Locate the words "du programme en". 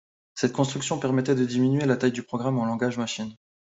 2.11-2.65